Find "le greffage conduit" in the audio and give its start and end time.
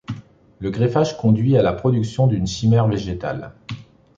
0.57-1.55